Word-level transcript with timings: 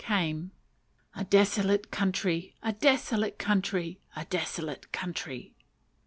came. 0.03 0.49
"A 1.15 1.23
desolate 1.25 1.91
country! 1.91 2.55
a 2.63 2.73
desolate 2.73 3.37
country! 3.37 3.99
a 4.15 4.25
desolate 4.25 4.91
country!" 4.91 5.53